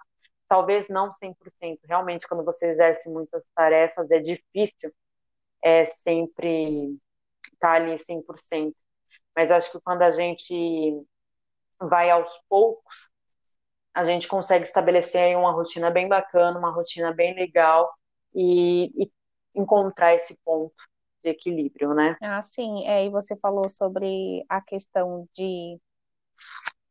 [0.48, 4.92] talvez não 100%, realmente quando você exerce muitas tarefas é difícil
[5.62, 6.98] é sempre
[7.44, 8.74] estar tá ali 100%.
[9.36, 11.06] Mas acho que quando a gente
[11.88, 13.10] vai aos poucos,
[13.94, 17.92] a gente consegue estabelecer uma rotina bem bacana, uma rotina bem legal
[18.34, 19.12] e, e
[19.54, 20.74] encontrar esse ponto
[21.22, 22.16] de equilíbrio, né?
[22.20, 25.78] Ah, sim, é, e você falou sobre a questão de,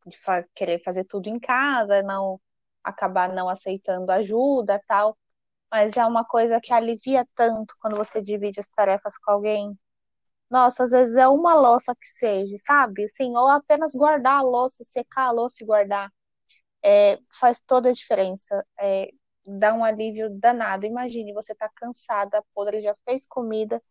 [0.06, 2.40] de fa querer fazer tudo em casa, não
[2.84, 5.18] acabar não aceitando ajuda, tal,
[5.72, 9.78] mas é uma coisa que alivia tanto quando você divide as tarefas com alguém.
[10.52, 13.06] Nossa, às vezes é uma louça que seja, sabe?
[13.06, 16.12] Assim, ou apenas guardar a louça, secar a louça e guardar.
[16.84, 18.66] É, faz toda a diferença.
[18.80, 19.12] É,
[19.46, 20.86] dá um alívio danado.
[20.86, 23.82] Imagine, você tá cansada, podre, já fez comida,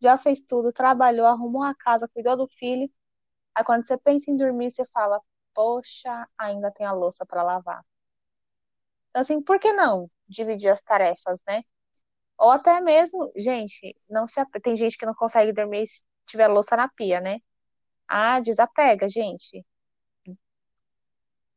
[0.00, 2.90] já fez tudo, trabalhou, arrumou a casa, cuidou do filho.
[3.54, 5.20] Aí quando você pensa em dormir, você fala,
[5.54, 7.84] poxa, ainda tem a louça para lavar.
[9.10, 11.62] Então, assim, por que não dividir as tarefas, né?
[12.40, 16.74] Ou até mesmo, gente, não se tem gente que não consegue dormir se tiver louça
[16.74, 17.36] na pia, né?
[18.08, 19.62] Ah, desapega, gente.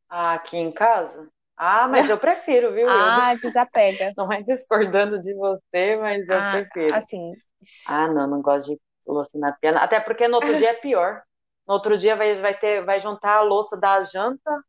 [0.10, 1.30] Ah, aqui em casa?
[1.56, 2.88] Ah, mas eu prefiro, viu?
[2.90, 4.12] Ah, desapega.
[4.18, 6.96] Não é discordando de você, mas eu ah, prefiro.
[6.96, 7.34] Assim.
[7.88, 9.72] Ah, não, não gosto de louça na pia.
[9.78, 11.22] Até porque no outro dia é pior.
[11.66, 14.64] No outro dia vai, vai ter, vai juntar a louça da janta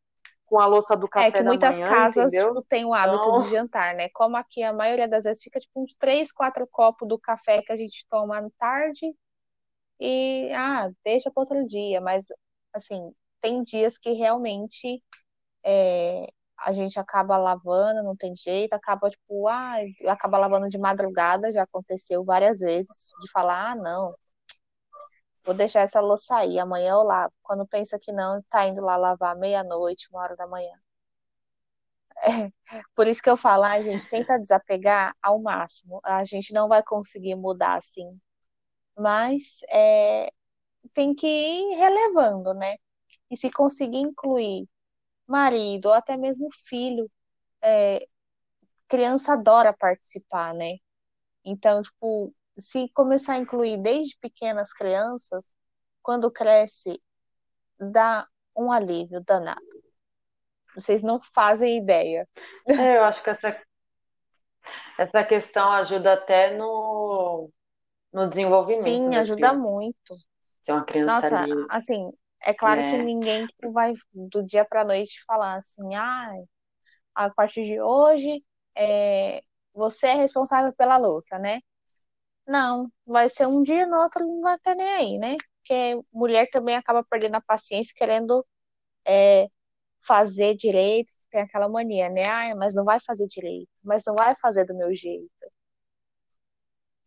[0.45, 3.41] com a louça do café é que muitas manhã, casas tipo, têm o hábito Então-
[3.41, 4.09] de jantar, né?
[4.09, 7.71] Como aqui a maioria das vezes fica tipo uns três, quatro copos do café que
[7.71, 9.13] a gente toma à tarde
[9.99, 12.25] e ah, deixa para outro dia, mas
[12.73, 15.01] assim, tem dias que realmente
[15.63, 16.27] é,
[16.59, 19.75] a gente acaba lavando, não tem jeito, acaba tipo, ah,
[20.07, 24.15] acaba lavando de madrugada, já aconteceu várias vezes, de falar, ah, não,
[25.45, 27.33] vou deixar essa louça aí, amanhã eu lavo.
[27.43, 30.73] Quando pensa que não, tá indo lá lavar meia-noite, uma hora da manhã.
[32.23, 32.51] É,
[32.95, 35.99] por isso que eu falo, a gente tenta desapegar ao máximo.
[36.03, 38.19] A gente não vai conseguir mudar assim,
[38.97, 40.31] mas é,
[40.93, 42.77] tem que ir relevando, né?
[43.31, 44.67] E se conseguir incluir
[45.27, 47.11] marido ou até mesmo filho,
[47.63, 48.07] é,
[48.87, 50.77] criança adora participar, né?
[51.45, 55.53] Então, tipo, se começar a incluir desde pequenas crianças,
[56.01, 57.01] quando cresce,
[57.79, 59.61] dá um alívio danado.
[60.75, 62.27] Vocês não fazem ideia.
[62.67, 63.57] É, eu acho que essa,
[64.97, 67.49] essa questão ajuda até no,
[68.11, 69.71] no desenvolvimento Sim, da ajuda criança.
[69.71, 70.15] muito.
[70.61, 73.03] Ser uma criança Nossa, ali, assim, é claro que né?
[73.03, 76.31] ninguém tipo, vai do dia para noite falar assim, ah,
[77.13, 78.43] a partir de hoje
[78.75, 79.41] é,
[79.73, 81.59] você é responsável pela louça, né?
[82.47, 85.35] Não, vai ser um dia, no outro não vai ter nem aí, né?
[85.59, 88.45] Porque mulher também acaba perdendo a paciência querendo
[89.07, 89.47] é,
[90.07, 92.25] fazer direito, tem aquela mania, né?
[92.27, 95.29] Ah, mas não vai fazer direito, mas não vai fazer do meu jeito.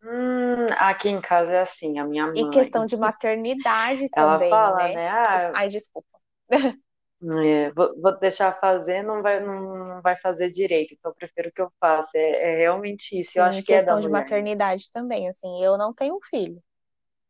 [0.02, 4.48] Hum, aqui em casa é assim, a minha E mãe, questão de maternidade ela também,
[4.48, 4.92] fala, né?
[4.92, 5.08] né?
[5.10, 6.08] Ah, Ai, desculpa.
[7.22, 11.60] é, vou, vou deixar fazer, não vai, não, vai fazer direito, então eu prefiro que
[11.60, 12.16] eu faça.
[12.18, 14.08] É, é realmente isso, eu Sim, acho que é da questão de mulher.
[14.08, 16.62] maternidade também, assim, eu não tenho filho,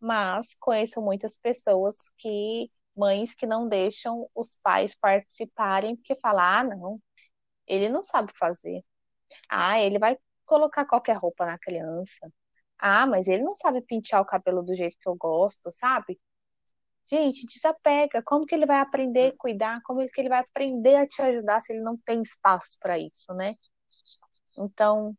[0.01, 6.65] mas conheço muitas pessoas que, mães que não deixam os pais participarem, porque falam, ah,
[6.65, 7.03] não,
[7.67, 8.85] ele não sabe fazer.
[9.51, 12.33] Ah, ele vai colocar qualquer roupa na criança.
[12.79, 16.21] Ah, mas ele não sabe pentear o cabelo do jeito que eu gosto, sabe?
[17.11, 18.23] Gente, desapega.
[18.23, 19.81] Como que ele vai aprender a cuidar?
[19.83, 23.33] Como que ele vai aprender a te ajudar se ele não tem espaço para isso,
[23.35, 23.55] né?
[24.59, 25.17] Então,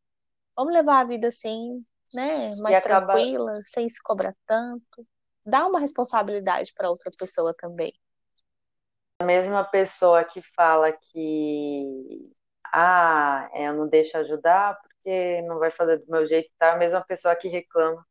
[0.55, 2.55] vamos levar a vida assim, né?
[2.57, 5.07] Mais acaba- tranquila, sem se cobrar tanto.
[5.45, 7.93] Dá uma responsabilidade para outra pessoa também.
[9.21, 12.31] A mesma pessoa que fala que,
[12.71, 16.73] ah, é, eu não deixo ajudar porque não vai fazer do meu jeito, tá?
[16.73, 18.05] A mesma pessoa que reclama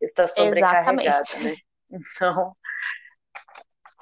[0.00, 1.42] está sobrecarregada, Exatamente.
[1.42, 1.56] né?
[1.90, 2.56] Então,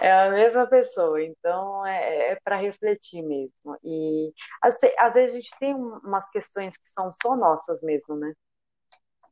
[0.03, 3.79] é a mesma pessoa, então é, é para refletir mesmo.
[3.85, 4.81] E às,
[5.15, 8.33] vezes a gente tem um- umas questões que são só nossas mesmo, né?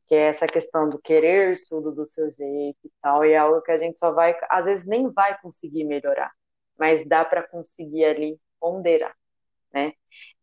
[0.07, 3.61] Que é essa questão do querer tudo do seu jeito e tal, e é algo
[3.61, 6.31] que a gente só vai, às vezes nem vai conseguir melhorar,
[6.77, 9.15] mas dá para conseguir ali ponderar,
[9.73, 9.93] né?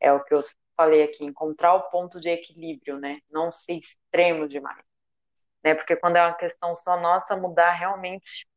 [0.01, 0.43] É o que eu
[0.77, 3.21] falei aqui, encontrar o ponto de equilíbrio, né?
[3.31, 4.85] Não ser extremo demais,
[5.65, 5.75] né?
[5.75, 8.48] Porque quando é uma questão só nossa, mudar realmente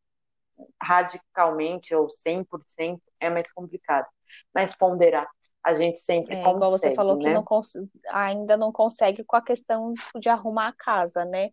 [0.81, 4.07] radicalmente ou 100% é mais complicado.
[4.53, 5.27] Mas ponderar,
[5.63, 7.29] a gente sempre É, igual você consegue, falou que né?
[7.29, 7.73] não cons-
[8.09, 11.49] ainda não consegue com a questão tipo, de arrumar a casa, né?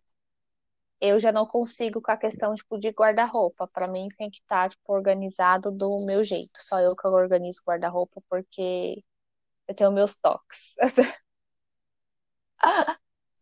[1.01, 3.67] Eu já não consigo com a questão tipo, de guarda-roupa.
[3.67, 6.51] Para mim tem que estar tipo, organizado do meu jeito.
[6.61, 9.03] Só eu que organizo guarda-roupa porque
[9.67, 10.75] eu tenho meus toques.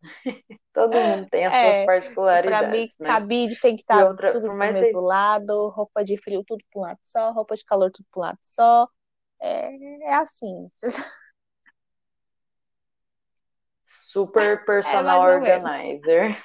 [0.72, 1.88] Todo mundo tem as suas É,
[2.42, 3.26] mim, particularidades, né?
[3.26, 6.82] cabide tem que estar outra, tudo pro mesmo lado, roupa de frio tudo para um
[6.84, 8.88] lado só, roupa de calor tudo para um lado só.
[9.40, 9.70] É,
[10.10, 10.70] é assim.
[13.84, 15.38] super É personal menos.
[15.38, 16.36] organizer.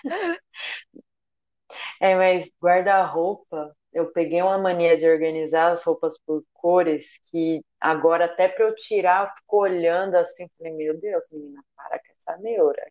[2.01, 8.25] É, mas guarda-roupa, eu peguei uma mania de organizar as roupas por cores que agora
[8.25, 12.37] até para eu tirar, eu fico olhando assim, falei, meu Deus, menina, para com essa
[12.41, 12.83] neura.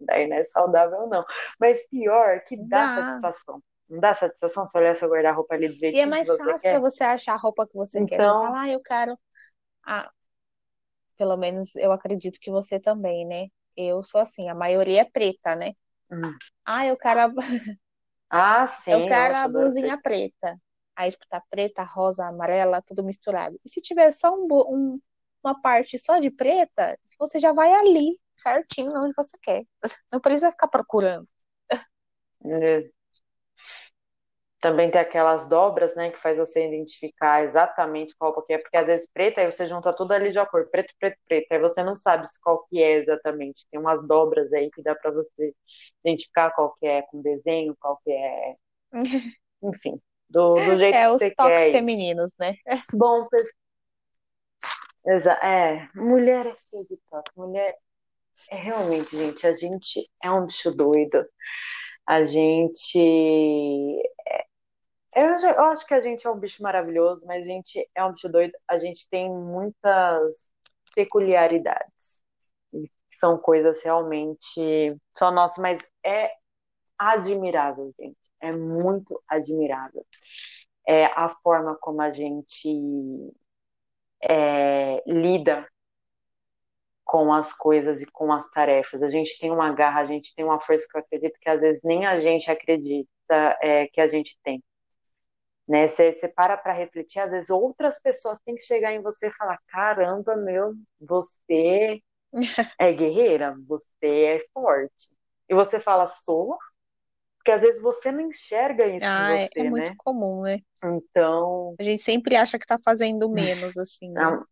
[0.00, 1.24] Daí não é saudável, não.
[1.58, 2.94] Mas pior, que dá, dá.
[2.94, 3.62] satisfação.
[3.88, 6.80] Não dá satisfação você olhar seu guarda-roupa ali do jeitinho E é mais fácil para
[6.80, 8.08] você achar a roupa que você então...
[8.08, 8.16] quer.
[8.16, 9.18] Você então fala, ah, eu quero.
[9.86, 10.10] Ah,
[11.16, 13.46] pelo menos eu acredito que você também, né?
[13.76, 15.72] Eu sou assim, a maioria é preta, né?
[16.10, 16.32] Hum.
[16.64, 17.20] Ah, eu quero.
[17.20, 17.32] A...
[18.30, 18.92] Ah, sim.
[18.92, 20.58] Eu quero a blusinha preta.
[20.94, 23.60] Aí, tipo, tá preta, rosa, amarela, tudo misturado.
[23.64, 25.00] E se tiver só um, um,
[25.46, 29.64] uma parte só de preta, você já vai ali, certinho, onde você quer.
[30.12, 31.28] Não precisa ficar procurando.
[32.44, 32.88] É.
[34.60, 38.86] Também tem aquelas dobras, né, que faz você identificar exatamente qual que é, porque às
[38.86, 41.94] vezes preta, aí você junta tudo ali de acordo, preto, preto, preto, aí você não
[41.94, 43.66] sabe qual que é exatamente.
[43.70, 45.54] Tem umas dobras aí que dá para você
[46.04, 48.56] identificar qual que é com desenho, qual que é,
[49.62, 51.42] enfim, do, do jeito é, que você quer.
[51.42, 52.54] É, os toques femininos, né?
[52.94, 53.28] Bom,
[55.42, 57.76] é, mulher é cheia de toque, mulher
[58.50, 61.24] é realmente, gente, a gente é um bicho doido.
[62.06, 64.02] A gente
[65.16, 68.12] eu, eu acho que a gente é um bicho maravilhoso, mas a gente é um
[68.12, 68.52] bicho doido.
[68.68, 70.50] A gente tem muitas
[70.94, 72.22] peculiaridades.
[73.10, 76.30] São coisas realmente só nossas, mas é
[76.98, 78.18] admirável, gente.
[78.40, 80.06] É muito admirável.
[80.86, 82.68] É a forma como a gente
[84.22, 85.66] é, lida
[87.04, 89.02] com as coisas e com as tarefas.
[89.02, 91.60] A gente tem uma garra, a gente tem uma força que eu acredito que às
[91.60, 93.08] vezes nem a gente acredita
[93.62, 94.62] é, que a gente tem
[95.68, 95.88] né?
[95.88, 99.32] Você, você para para refletir, às vezes outras pessoas têm que chegar em você e
[99.32, 102.00] falar: caramba, meu, você
[102.78, 105.10] é guerreira, você é forte.
[105.48, 106.56] E você fala: sou,
[107.46, 109.96] porque às vezes você não enxerga isso ah, em você, é, é muito né?
[109.98, 110.58] comum, né?
[110.82, 111.76] Então.
[111.78, 114.10] A gente sempre acha que está fazendo menos, assim.
[114.10, 114.42] Né?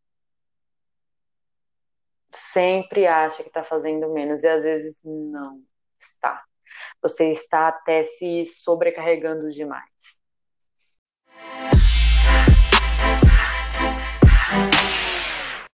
[2.30, 5.60] Sempre acha que está fazendo menos, e às vezes não
[5.98, 6.44] está.
[7.02, 9.90] Você está até se sobrecarregando demais.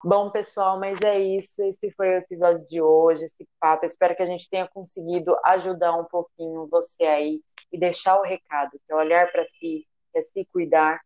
[0.03, 1.61] Bom, pessoal, mas é isso.
[1.63, 3.85] Esse foi o episódio de hoje, esse papo.
[3.85, 7.41] espero que a gente tenha conseguido ajudar um pouquinho você aí
[7.71, 11.01] e deixar o recado, que é olhar para si, é se cuidar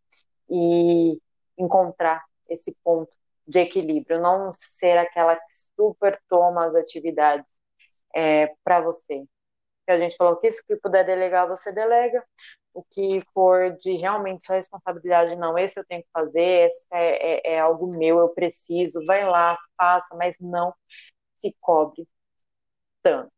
[0.50, 1.18] e
[1.58, 3.12] encontrar esse ponto
[3.48, 5.44] de equilíbrio, não ser aquela que
[5.76, 7.46] super toma as atividades
[8.14, 9.24] é, para você.
[9.86, 12.24] Que a gente falou que isso que puder delegar, você delega
[12.74, 17.52] o que for de realmente sua responsabilidade, não, esse eu tenho que fazer, esse é,
[17.52, 20.74] é, é algo meu, eu preciso, vai lá, faça, mas não
[21.38, 22.08] se cobre
[23.02, 23.32] tanto.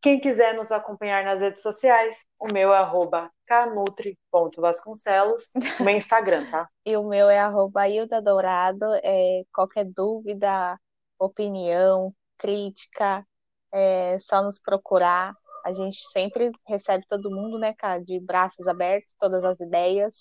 [0.00, 5.48] Quem quiser nos acompanhar nas redes sociais, o meu é arroba canutri.vasconcelos,
[5.80, 6.68] meu Instagram, tá?
[6.84, 7.84] e o meu é arroba
[8.22, 10.78] Dourado, é, qualquer dúvida,
[11.18, 13.26] opinião, crítica,
[13.72, 15.34] é só nos procurar.
[15.64, 20.16] A gente sempre recebe todo mundo, né, cara, de braços abertos, todas as ideias.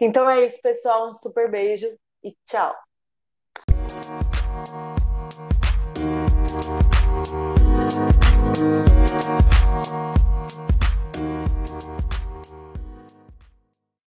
[0.00, 1.08] Então é isso, pessoal.
[1.08, 1.86] Um super beijo
[2.24, 2.74] e tchau.